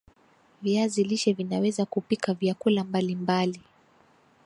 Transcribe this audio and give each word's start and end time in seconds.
viazi 0.61 1.03
lishe 1.03 1.33
vinaweza 1.33 1.85
kupika 1.85 2.33
vyakula 2.33 2.83
mbali 2.83 3.15
mbali 3.15 3.61